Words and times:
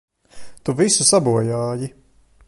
Tu 0.69 0.73
visu 0.79 1.05
sabojāji! 1.09 1.91